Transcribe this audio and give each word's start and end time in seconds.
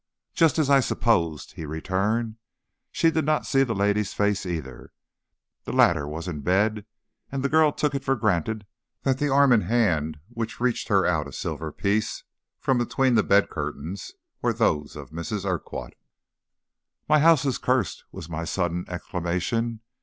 "Just 0.33 0.57
as 0.57 0.67
I 0.67 0.79
supposed," 0.79 1.53
he 1.57 1.63
returned. 1.67 2.37
"She 2.91 3.11
did 3.11 3.23
not 3.23 3.45
see 3.45 3.61
the 3.61 3.75
lady's 3.75 4.15
face 4.15 4.47
either. 4.47 4.91
The 5.65 5.71
latter 5.73 6.07
was 6.07 6.27
in 6.27 6.41
bed, 6.41 6.87
and 7.31 7.43
the 7.43 7.49
girl 7.49 7.71
took 7.71 7.93
it 7.93 8.03
for 8.03 8.15
granted 8.15 8.65
that 9.03 9.19
the 9.19 9.29
arm 9.29 9.51
and 9.51 9.65
hand 9.65 10.17
which 10.27 10.59
reached 10.59 10.87
her 10.87 11.05
out 11.05 11.27
a 11.27 11.31
silver 11.31 11.71
piece 11.71 12.23
from 12.59 12.79
between 12.79 13.13
the 13.13 13.21
bed 13.21 13.51
curtains 13.51 14.13
were 14.41 14.53
those 14.53 14.95
of 14.95 15.11
Mrs. 15.11 15.45
Urquhart." 15.45 15.93
"My 17.07 17.19
house 17.19 17.45
is 17.45 17.59
cursed!" 17.59 18.03
was 18.11 18.27
my 18.27 18.43
sudden 18.43 18.85
exclamation. 18.87 19.81